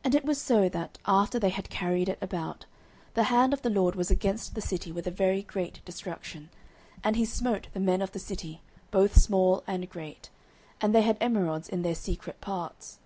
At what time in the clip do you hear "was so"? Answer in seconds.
0.26-0.68